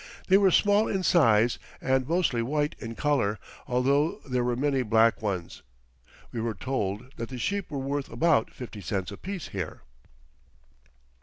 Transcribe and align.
They 0.29 0.37
were 0.39 0.49
small 0.49 0.87
in 0.87 1.03
size 1.03 1.59
and 1.79 2.07
mostly 2.07 2.41
white 2.41 2.73
in 2.79 2.95
color, 2.95 3.37
although 3.67 4.19
there 4.27 4.43
were 4.43 4.55
many 4.55 4.81
black 4.81 5.21
ones. 5.21 5.61
We 6.31 6.41
were 6.41 6.55
told 6.55 7.13
that 7.17 7.29
the 7.29 7.37
sheep 7.37 7.69
were 7.69 7.77
worth 7.77 8.09
about 8.09 8.49
fifty 8.49 8.81
cents 8.81 9.11
apiece 9.11 9.49
here. 9.49 9.83